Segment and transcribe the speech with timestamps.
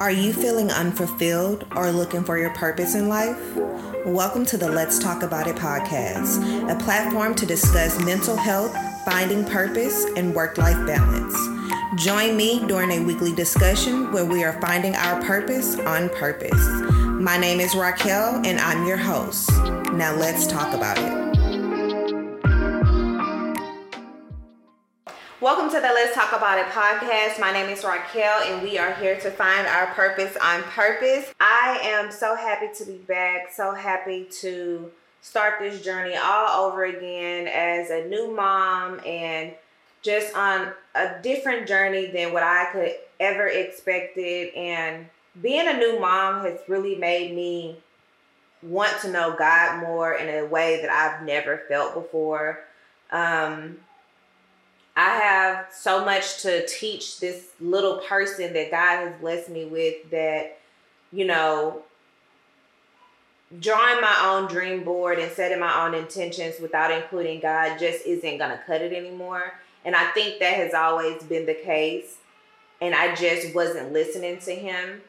[0.00, 3.36] Are you feeling unfulfilled or looking for your purpose in life?
[4.06, 8.72] Welcome to the Let's Talk About It podcast, a platform to discuss mental health,
[9.04, 11.36] finding purpose, and work life balance.
[12.00, 16.64] Join me during a weekly discussion where we are finding our purpose on purpose.
[17.20, 19.50] My name is Raquel, and I'm your host.
[19.94, 21.27] Now let's talk about it.
[25.48, 27.40] Welcome to the Let's Talk About It podcast.
[27.40, 31.32] My name is Raquel, and we are here to find our purpose on purpose.
[31.40, 34.90] I am so happy to be back, so happy to
[35.22, 39.54] start this journey all over again as a new mom and
[40.02, 44.52] just on a different journey than what I could ever expected.
[44.52, 45.06] And
[45.40, 47.78] being a new mom has really made me
[48.62, 52.64] want to know God more in a way that I've never felt before.
[53.10, 53.78] Um,
[54.98, 60.10] I have so much to teach this little person that God has blessed me with
[60.10, 60.58] that,
[61.12, 61.82] you know,
[63.60, 68.38] drawing my own dream board and setting my own intentions without including God just isn't
[68.38, 69.54] going to cut it anymore.
[69.84, 72.16] And I think that has always been the case.
[72.80, 75.02] And I just wasn't listening to Him.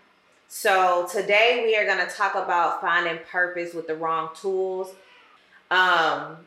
[0.47, 4.93] So today we are going to talk about finding purpose with the wrong tools.
[5.71, 6.37] Um,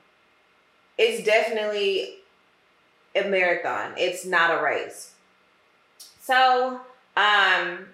[0.96, 2.21] it's definitely
[3.14, 3.92] a marathon.
[3.96, 5.12] It's not a race.
[6.20, 6.80] So,
[7.16, 7.86] um,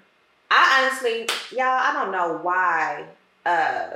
[0.51, 3.05] I honestly, y'all, I don't know why
[3.45, 3.91] uh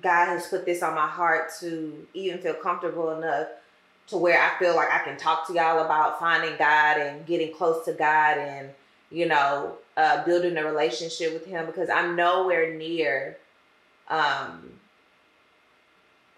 [0.00, 3.48] God has put this on my heart to even feel comfortable enough
[4.08, 7.54] to where I feel like I can talk to y'all about finding God and getting
[7.54, 8.70] close to God and
[9.10, 13.36] you know uh, building a relationship with Him because I'm nowhere near,
[14.08, 14.72] um,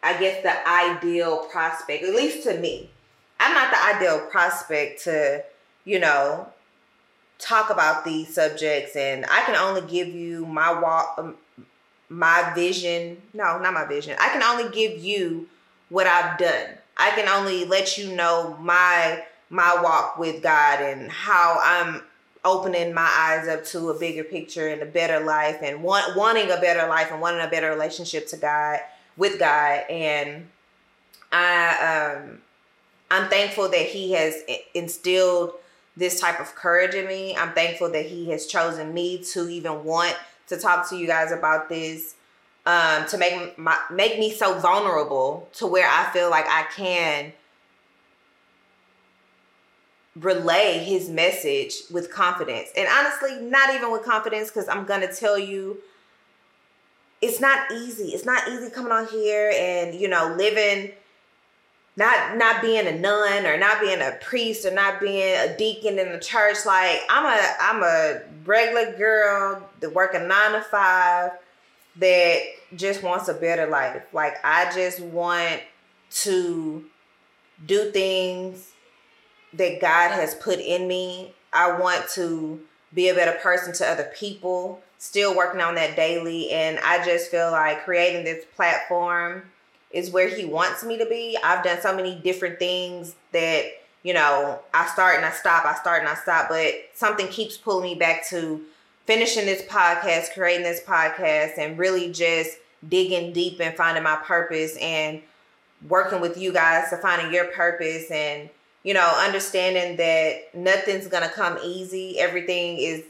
[0.03, 2.91] I guess the ideal prospect, at least to me.
[3.43, 5.45] I'm not the ideal prospect to,
[5.85, 6.47] you know,
[7.39, 11.35] talk about these subjects, and I can only give you my walk, um,
[12.09, 13.21] my vision.
[13.35, 14.17] No, not my vision.
[14.21, 15.49] I can only give you
[15.89, 16.69] what I've done.
[16.97, 22.03] I can only let you know my my walk with God and how I'm
[22.45, 26.51] opening my eyes up to a bigger picture and a better life and want, wanting
[26.51, 28.81] a better life and wanting a better relationship to God
[29.17, 30.49] with God and
[31.31, 32.41] I um
[33.13, 34.43] I'm thankful that he has
[34.73, 35.53] instilled
[35.99, 37.37] this type of courage in me.
[37.37, 40.17] I'm thankful that he has chosen me to even want
[40.49, 42.15] to talk to you guys about this,
[42.65, 47.35] um, to make my make me so vulnerable to where I feel like I can
[50.17, 52.71] relay his message with confidence.
[52.79, 55.83] And honestly, not even with confidence, because I'm gonna tell you
[57.21, 58.09] it's not easy.
[58.09, 60.93] It's not easy coming on here and you know living
[61.97, 65.99] not not being a nun or not being a priest or not being a deacon
[65.99, 66.65] in the church.
[66.65, 71.33] Like i'm a i'm a regular girl that work a nine to five
[71.97, 72.41] that
[72.75, 74.05] just wants a better life.
[74.13, 75.61] Like i just want
[76.11, 76.85] to
[77.67, 78.73] do things
[79.53, 81.35] that god has put in me.
[81.53, 82.61] I want to
[82.95, 84.81] be a better person to other people.
[84.97, 86.51] Still working on that daily.
[86.53, 89.43] And i just feel like creating this platform
[89.93, 91.37] is where he wants me to be.
[91.43, 93.65] I've done so many different things that,
[94.03, 97.57] you know, I start and I stop, I start and I stop, but something keeps
[97.57, 98.61] pulling me back to
[99.07, 102.59] finishing this podcast, creating this podcast, and really just
[102.89, 105.21] digging deep and finding my purpose and
[105.89, 108.49] working with you guys to finding your purpose and,
[108.83, 112.19] you know, understanding that nothing's to come easy.
[112.19, 113.03] Everything is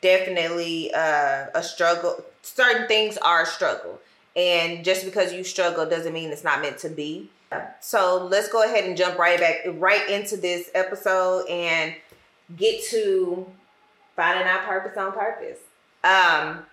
[0.00, 2.24] definitely uh, a struggle.
[2.42, 4.00] Certain things are a struggle
[4.38, 7.28] and just because you struggle doesn't mean it's not meant to be.
[7.80, 11.94] So let's go ahead and jump right back right into this episode and
[12.56, 13.46] get to
[14.14, 15.58] finding our purpose on purpose.
[16.04, 16.66] Um,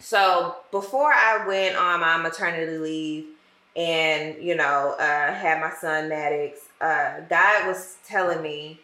[0.00, 3.26] so before I went on my maternity leave
[3.74, 8.80] and you know uh, had my son Maddox, uh, God was telling me,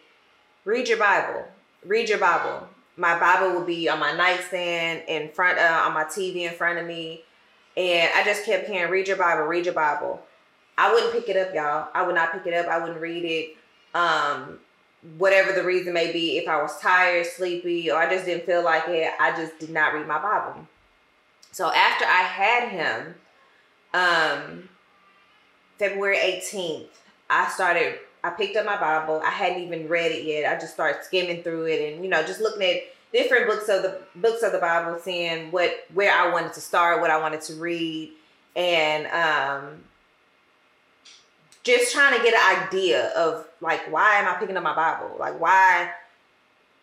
[0.65, 1.45] read your Bible,
[1.83, 2.67] read your Bible.
[2.95, 6.77] My Bible will be on my nightstand in front uh, on my TV in front
[6.77, 7.23] of me
[7.75, 10.21] and I just kept hearing, read your Bible, read your Bible.
[10.77, 11.89] I wouldn't pick it up, y'all.
[11.93, 12.67] I would not pick it up.
[12.67, 13.57] I wouldn't read it.
[13.95, 14.59] Um,
[15.17, 18.63] whatever the reason may be, if I was tired, sleepy, or I just didn't feel
[18.63, 20.67] like it, I just did not read my Bible.
[21.51, 23.15] So after I had him,
[23.93, 24.69] um,
[25.77, 26.87] February 18th,
[27.29, 29.21] I started, I picked up my Bible.
[29.23, 30.51] I hadn't even read it yet.
[30.51, 32.81] I just started skimming through it and, you know, just looking at
[33.13, 36.99] different books of the books of the Bible, seeing what where I wanted to start,
[36.99, 38.11] what I wanted to read,
[38.55, 39.83] and um,
[41.63, 45.15] just trying to get an idea of like why am I picking up my Bible?
[45.17, 45.91] Like why?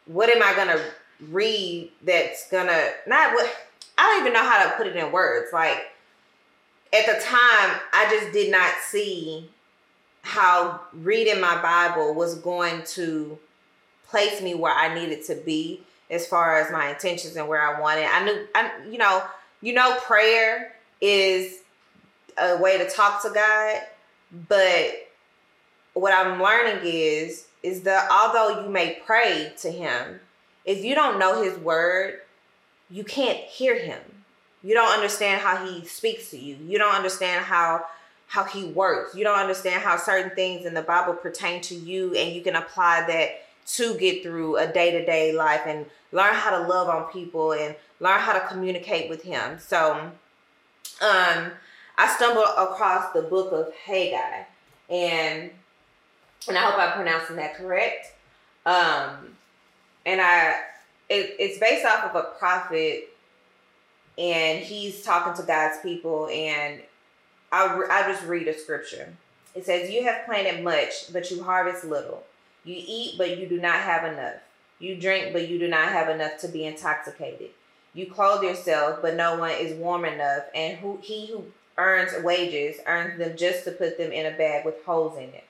[0.06, 0.81] What am I gonna
[1.29, 3.55] read that's gonna not what
[3.99, 5.53] I don't even know how to put it in words.
[5.53, 5.88] Like
[6.93, 9.50] at the time, I just did not see
[10.23, 13.38] how reading my Bible was going to
[14.09, 17.80] place me where I needed to be as far as my intentions and where I
[17.80, 18.04] wanted.
[18.04, 19.22] I knew I you know,
[19.60, 21.58] you know prayer is
[22.38, 23.80] a way to talk to God,
[24.48, 25.08] but
[25.94, 30.20] what I'm learning is is that although you may pray to him,
[30.64, 32.20] if you don't know his word,
[32.90, 34.00] you can't hear him.
[34.62, 36.56] You don't understand how he speaks to you.
[36.56, 37.86] You don't understand how
[38.26, 39.14] how he works.
[39.16, 42.54] You don't understand how certain things in the Bible pertain to you and you can
[42.54, 43.42] apply that
[43.74, 48.18] to get through a day-to-day life and learn how to love on people and learn
[48.20, 49.58] how to communicate with him.
[49.58, 50.10] So
[51.00, 51.50] um
[51.98, 54.44] I stumbled across the book of Haggai
[54.88, 55.50] and
[56.48, 58.12] and I hope I'm pronouncing that correct.
[58.66, 59.36] Um,
[60.06, 60.60] and I,
[61.08, 63.08] it, it's based off of a prophet,
[64.18, 66.28] and he's talking to God's people.
[66.28, 66.80] And
[67.52, 69.12] I, I just read a scripture.
[69.54, 72.24] It says, "You have planted much, but you harvest little.
[72.64, 74.36] You eat, but you do not have enough.
[74.81, 77.50] You drink, but you do not have enough to be intoxicated.
[77.94, 80.44] You clothe yourself, but no one is warm enough.
[80.55, 81.44] And who he who
[81.79, 85.44] earns wages earns them just to put them in a bag with holes in it."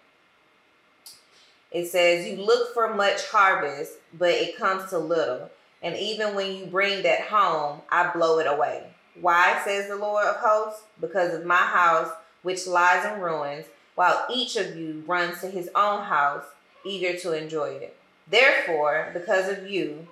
[1.70, 5.50] It says, You look for much harvest, but it comes to little.
[5.82, 8.84] And even when you bring that home, I blow it away.
[9.20, 10.82] Why, says the Lord of hosts?
[11.00, 12.10] Because of my house,
[12.42, 16.44] which lies in ruins, while each of you runs to his own house,
[16.84, 17.96] eager to enjoy it.
[18.30, 20.06] Therefore, because of you,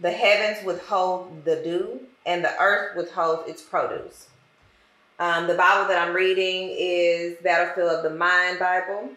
[0.00, 4.28] the heavens withhold the dew, and the earth withholds its produce.
[5.18, 9.10] Um, the Bible that I'm reading is Battlefield of the Mind Bible.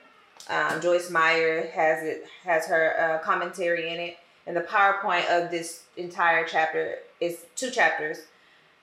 [0.50, 5.50] Um, Joyce Meyer has it has her uh, commentary in it, and the PowerPoint of
[5.52, 8.20] this entire chapter is two chapters.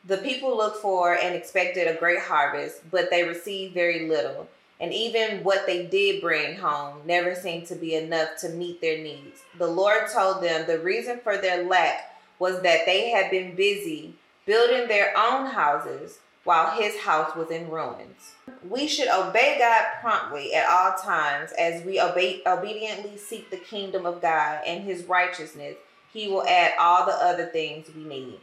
[0.04, 4.48] The people looked for and expected a great harvest, but they received very little.
[4.84, 9.02] And even what they did bring home never seemed to be enough to meet their
[9.02, 9.40] needs.
[9.56, 14.12] The Lord told them the reason for their lack was that they had been busy
[14.44, 18.34] building their own houses while his house was in ruins.
[18.68, 24.04] We should obey God promptly at all times as we obey, obediently seek the kingdom
[24.04, 25.76] of God and his righteousness.
[26.12, 28.38] He will add all the other things we need.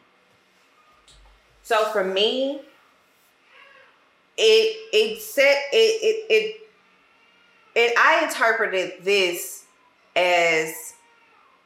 [1.61, 2.61] So for me,
[4.41, 6.57] it it said it it
[7.73, 9.63] it, I interpreted this
[10.15, 10.93] as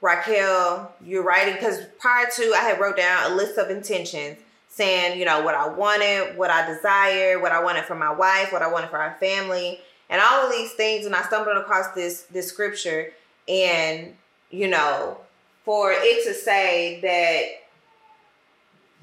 [0.02, 4.38] Raquel, you're writing because prior to I had wrote down a list of intentions
[4.68, 8.52] saying, you know, what I wanted, what I desired, what I wanted for my wife,
[8.52, 9.80] what I wanted for our family,
[10.10, 11.06] and all of these things.
[11.06, 13.12] And I stumbled across this this scripture,
[13.48, 14.14] and
[14.52, 15.18] you know,
[15.64, 17.46] for it to say that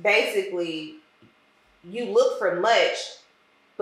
[0.01, 0.97] basically
[1.83, 3.22] you look for much,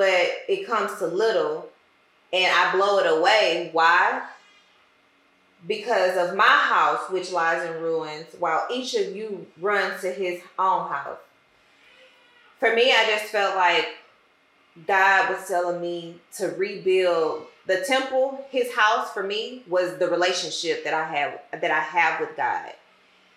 [0.00, 1.68] but it comes to little,
[2.32, 3.68] and I blow it away.
[3.72, 4.22] Why?
[5.66, 10.40] Because of my house, which lies in ruins, while each of you runs to his
[10.58, 11.18] own house
[12.60, 13.88] for me, I just felt like
[14.86, 18.46] God was telling me to rebuild the temple.
[18.50, 22.72] His house for me was the relationship that I have that I have with God,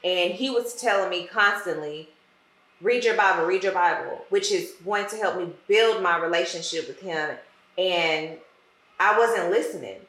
[0.03, 2.09] and He was telling me constantly,
[2.83, 6.87] read your Bible, read your Bible, which is going to help me build my relationship
[6.87, 7.31] with Him.
[7.77, 8.37] And
[8.99, 9.99] I wasn't listening.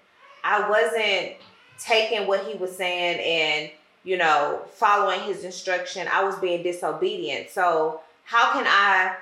[0.42, 1.36] I wasn't
[1.78, 3.70] taking what He was saying and
[4.02, 6.06] you know following His instruction.
[6.12, 7.48] I was being disobedient.
[7.48, 9.16] So how can I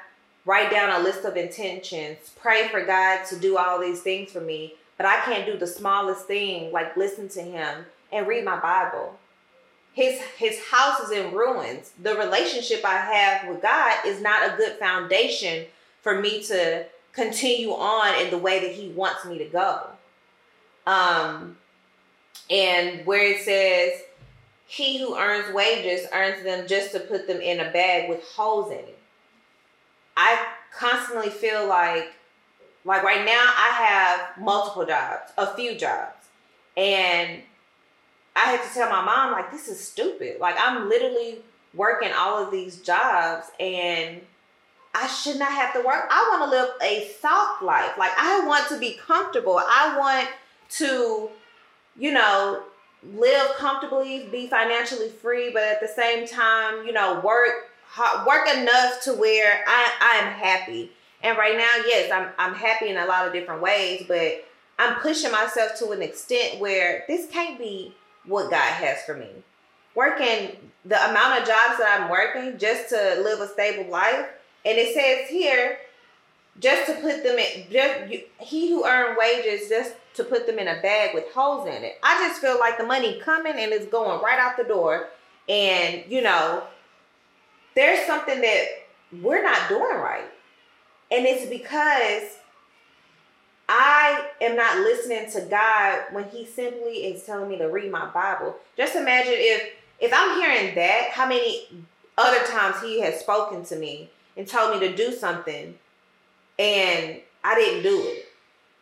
[0.45, 4.41] write down a list of intentions, pray for God to do all these things for
[4.41, 8.59] me, but I can't do the smallest thing like listen to him and read my
[8.59, 9.17] Bible.
[9.93, 11.93] His his house is in ruins.
[12.03, 15.67] The relationship I have with God is not a good foundation
[16.01, 19.87] for me to continue on in the way that he wants me to go.
[20.87, 21.57] Um
[22.51, 24.03] and where it says
[24.73, 28.71] he who earns wages earns them just to put them in a bag with holes
[28.71, 28.99] in it.
[30.17, 32.13] I constantly feel like,
[32.85, 36.15] like right now, I have multiple jobs, a few jobs,
[36.75, 37.43] and
[38.35, 40.41] I had to tell my mom, like, this is stupid.
[40.41, 41.39] Like, I'm literally
[41.75, 44.21] working all of these jobs and
[44.95, 46.07] I should not have to work.
[46.11, 47.93] I want to live a soft life.
[47.99, 49.59] Like, I want to be comfortable.
[49.59, 50.29] I want
[50.79, 51.31] to,
[51.99, 52.63] you know,
[53.15, 57.71] live comfortably, be financially free, but at the same time, you know, work
[58.27, 60.93] work enough to where I I am happy.
[61.23, 64.45] And right now, yes, I'm I'm happy in a lot of different ways, but
[64.79, 69.29] I'm pushing myself to an extent where this can't be what God has for me.
[69.95, 74.27] working the amount of jobs that I'm working just to live a stable life.
[74.65, 75.79] And it says here,
[76.61, 80.59] just to put them in, just you, he who earned wages just to put them
[80.59, 81.99] in a bag with holes in it.
[82.03, 85.09] I just feel like the money coming and it's going right out the door.
[85.49, 86.65] And you know,
[87.75, 88.65] there's something that
[89.23, 90.31] we're not doing right.
[91.11, 92.39] And it's because
[93.69, 98.07] I am not listening to God when He simply is telling me to read my
[98.07, 98.57] Bible.
[98.77, 101.69] Just imagine if if I'm hearing that, how many
[102.19, 105.79] other times He has spoken to me and told me to do something
[106.59, 108.29] and I didn't do it.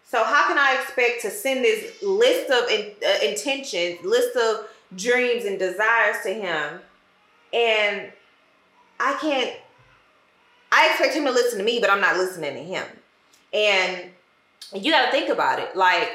[0.07, 4.67] So how can I expect to send this list of in, uh, intentions, list of
[4.97, 6.81] dreams and desires to him,
[7.53, 8.13] and
[8.99, 9.57] I can't?
[10.73, 12.85] I expect him to listen to me, but I'm not listening to him.
[13.53, 14.11] And
[14.75, 15.77] you got to think about it.
[15.77, 16.11] Like,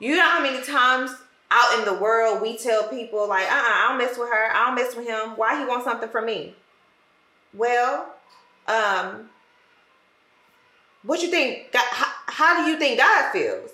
[0.00, 1.12] you know how many times
[1.50, 4.50] out in the world we tell people like, uh, uh I don't mess with her,
[4.52, 5.36] I don't mess with him.
[5.36, 6.54] Why he want something from me?
[7.54, 8.14] Well,
[8.66, 9.28] um,
[11.02, 11.72] what you think?
[11.72, 13.70] God, how, how do you think God feels?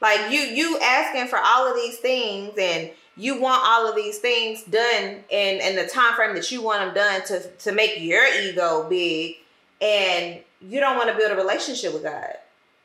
[0.00, 4.18] Like you, you asking for all of these things, and you want all of these
[4.18, 8.00] things done in in the time frame that you want them done to to make
[8.00, 9.36] your ego big,
[9.80, 12.34] and you don't want to build a relationship with God.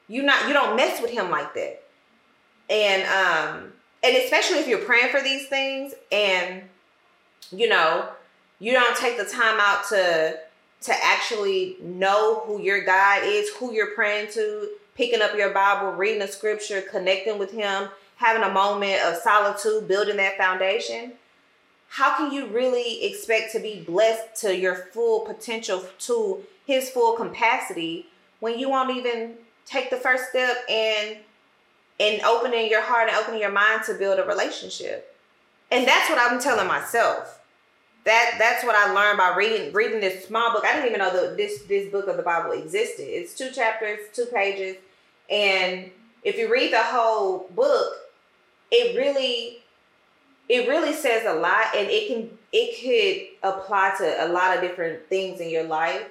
[0.08, 1.84] You not you don't mess with Him like that,
[2.70, 6.64] and um and especially if you're praying for these things, and
[7.52, 8.10] you know
[8.60, 10.40] you don't take the time out to
[10.82, 15.92] to actually know who your God is, who you're praying to, picking up your Bible,
[15.92, 21.14] reading the scripture, connecting with Him, having a moment of solitude, building that foundation,
[21.90, 27.16] how can you really expect to be blessed to your full potential, to His full
[27.16, 28.08] capacity,
[28.40, 31.17] when you won't even take the first step in
[31.98, 35.15] in opening your heart and opening your mind to build a relationship?
[35.72, 37.39] And that's what I'm telling myself
[38.05, 40.63] that that's what I learned by reading reading this small book.
[40.63, 43.03] I didn't even know that this this book of the Bible existed.
[43.03, 44.77] It's two chapters, two pages,
[45.29, 45.89] and
[46.24, 47.93] if you read the whole book,
[48.72, 49.60] it really
[50.48, 52.79] it really says a lot and it can it
[53.41, 56.05] could apply to a lot of different things in your life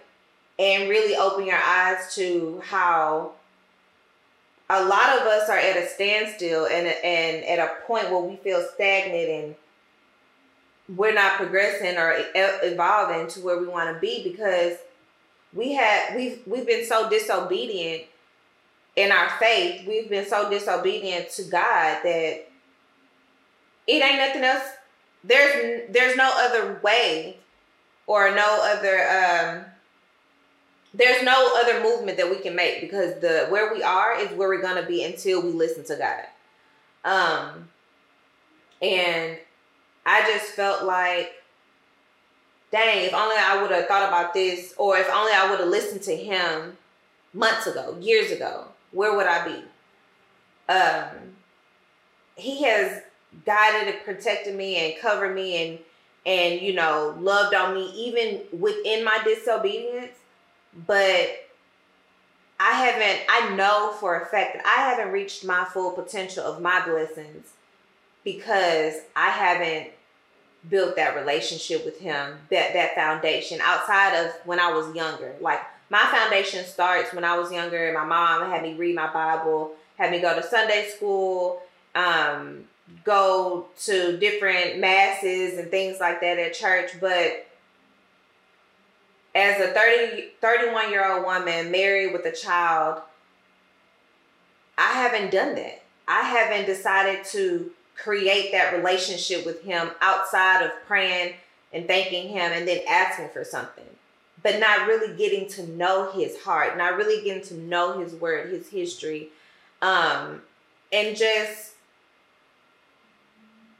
[0.58, 3.32] and really open your eyes to how
[4.74, 8.36] a lot of us are at a standstill and and at a point where we
[8.36, 9.54] feel stagnant and
[10.96, 14.76] we're not progressing or evolving to where we want to be because
[15.52, 18.02] we had we've we've been so disobedient
[18.96, 19.86] in our faith.
[19.86, 22.46] We've been so disobedient to god that
[23.86, 24.64] it ain't nothing else.
[25.22, 27.38] There's there's no other way
[28.06, 29.64] or no other um
[30.94, 34.48] there's no other movement that we can make because the where we are is where
[34.48, 36.24] we're gonna be until we listen to god
[37.04, 37.68] um
[38.82, 39.38] and
[40.06, 41.32] I just felt like,
[42.70, 45.68] dang, if only I would have thought about this, or if only I would have
[45.68, 46.76] listened to him
[47.32, 49.64] months ago, years ago, where would I be?
[50.72, 51.36] Um,
[52.36, 53.02] he has
[53.46, 55.78] guided and protected me and covered me and
[56.26, 60.12] and you know loved on me even within my disobedience
[60.86, 61.48] but
[62.60, 66.60] i haven't i know for a fact that i haven't reached my full potential of
[66.60, 67.54] my blessings
[68.24, 69.90] because I haven't
[70.68, 75.34] built that relationship with him, that that foundation outside of when I was younger.
[75.40, 77.92] Like my foundation starts when I was younger.
[77.92, 81.60] My mom had me read my Bible, had me go to Sunday school,
[81.94, 82.64] um,
[83.04, 86.92] go to different masses and things like that at church.
[86.98, 87.46] But
[89.34, 93.02] as a 30, 31 year old woman married with a child,
[94.78, 95.82] I haven't done that.
[96.06, 101.34] I haven't decided to create that relationship with him outside of praying
[101.72, 103.84] and thanking him and then asking for something
[104.42, 108.50] but not really getting to know his heart not really getting to know his word
[108.50, 109.28] his history
[109.80, 110.42] um
[110.92, 111.74] and just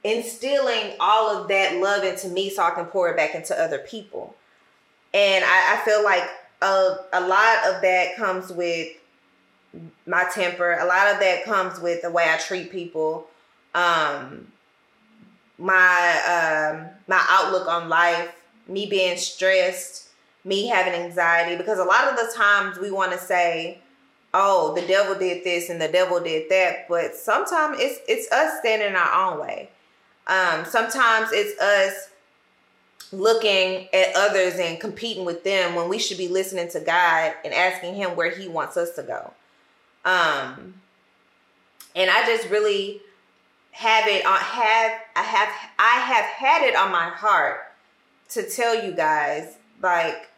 [0.04, 3.78] instilling all of that love into me so I can pour it back into other
[3.78, 4.36] people.
[5.14, 6.28] And I, I feel like
[6.60, 8.88] a, a lot of that comes with
[10.06, 10.76] my temper.
[10.80, 13.28] A lot of that comes with the way I treat people
[13.74, 14.46] um,
[15.58, 18.34] my um, my outlook on life,
[18.68, 20.08] me being stressed,
[20.44, 23.78] me having anxiety, because a lot of the times we want to say,
[24.32, 28.58] "Oh, the devil did this and the devil did that," but sometimes it's it's us
[28.60, 29.70] standing our own way.
[30.26, 32.08] Um, sometimes it's us
[33.14, 37.54] looking at others and competing with them when we should be listening to God and
[37.54, 39.32] asking Him where He wants us to go.
[40.04, 40.74] Um,
[41.96, 43.00] and I just really
[43.72, 47.60] have it on have I have I have had it on my heart
[48.30, 50.28] to tell you guys like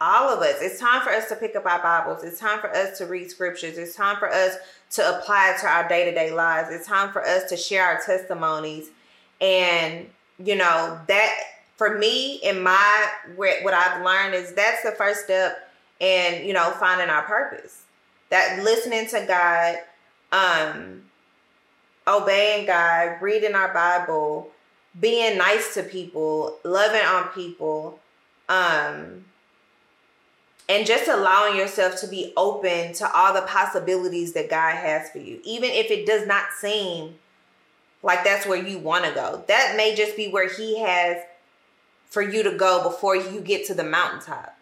[0.00, 0.56] all of us.
[0.60, 2.24] It's time for us to pick up our bibles.
[2.24, 3.76] It's time for us to read scriptures.
[3.76, 4.56] It's time for us
[4.92, 6.70] to apply it to our day-to-day lives.
[6.70, 8.88] It's time for us to share our testimonies.
[9.40, 10.08] And
[10.42, 11.38] you know that
[11.80, 16.72] for me and my what i've learned is that's the first step in you know
[16.72, 17.84] finding our purpose
[18.28, 19.78] that listening to god
[20.30, 21.00] um
[22.06, 24.50] obeying god reading our bible
[25.00, 27.98] being nice to people loving on people
[28.50, 29.24] um
[30.68, 35.18] and just allowing yourself to be open to all the possibilities that God has for
[35.18, 37.16] you, even if it does not seem
[38.04, 39.42] like that's where you want to go.
[39.48, 41.16] That may just be where He has
[42.10, 44.56] for you to go before you get to the mountaintop.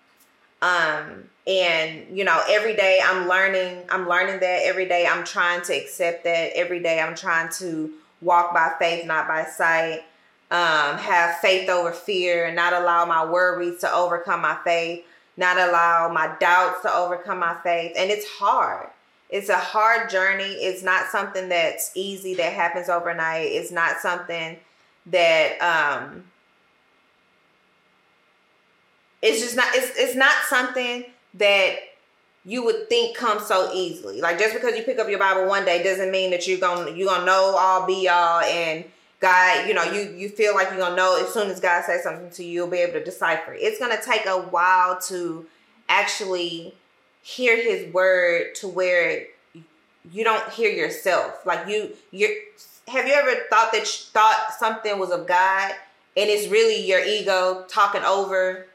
[0.61, 5.63] Um, and you know, every day I'm learning, I'm learning that every day I'm trying
[5.63, 10.05] to accept that every day I'm trying to walk by faith, not by sight.
[10.51, 15.05] Um, have faith over fear and not allow my worries to overcome my faith
[15.39, 17.93] not allow my doubts to overcome my faith.
[17.97, 18.89] And it's hard.
[19.31, 20.45] It's a hard journey.
[20.45, 23.47] It's not something that's easy that happens overnight.
[23.47, 24.59] It's not something
[25.07, 26.25] that um
[29.23, 31.77] it's just not it's it's not something that
[32.45, 34.21] you would think comes so easily.
[34.21, 36.91] Like just because you pick up your Bible one day doesn't mean that you're gonna
[36.93, 38.85] you're gonna know all be all and
[39.21, 42.05] God, you know, you you feel like you're gonna know as soon as God says
[42.05, 43.55] something to you, you'll be able to decipher.
[43.55, 45.47] It's gonna take a while to
[45.89, 46.75] actually
[47.23, 49.27] hear His word to where
[50.11, 51.45] you don't hear yourself.
[51.45, 52.35] Like you, you
[52.87, 55.73] have you ever thought that you thought something was of God
[56.17, 58.68] and it's really your ego talking over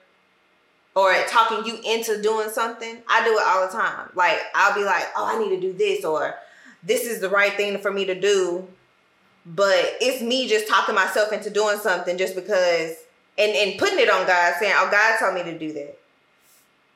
[0.96, 3.02] or talking you into doing something?
[3.08, 4.10] I do it all the time.
[4.16, 6.36] Like I'll be like, oh, I need to do this or
[6.84, 8.68] this is the right thing for me to do
[9.46, 12.96] but it's me just talking myself into doing something just because
[13.38, 15.98] and and putting it on God saying, "Oh, God told me to do that."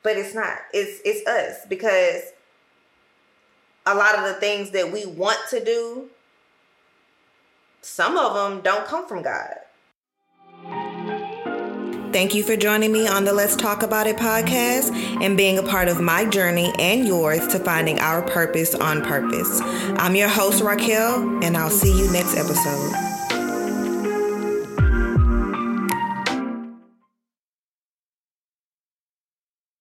[0.02, 0.58] But it's not.
[0.72, 2.22] It's it's us because
[3.84, 6.08] a lot of the things that we want to do
[7.80, 9.54] some of them don't come from God.
[12.12, 15.62] Thank you for joining me on the Let's Talk About It podcast and being a
[15.62, 19.60] part of my journey and yours to finding our purpose on purpose.
[19.60, 23.17] I'm your host, Raquel, and I'll see you next episode.